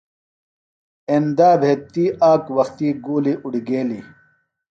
[1.11, 4.05] ایندا بھےۡ تی آک وختی گُولیۡ اُڑیگیلیۡ۔